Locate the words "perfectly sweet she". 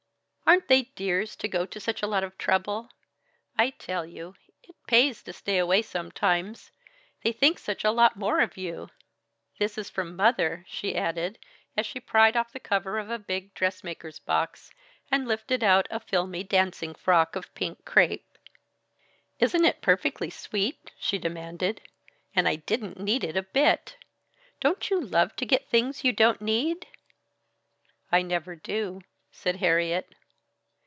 19.79-21.17